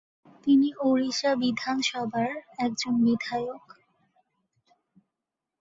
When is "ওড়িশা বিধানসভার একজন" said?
0.81-2.93